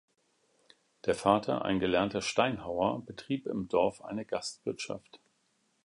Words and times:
Der 1.05 1.13
Vater, 1.13 1.63
ein 1.63 1.79
gelernter 1.79 2.23
Steinhauer, 2.23 3.05
betrieb 3.05 3.45
im 3.45 3.67
Dorf 3.67 4.01
eine 4.03 4.25
Gastwirtschaft. 4.25 5.19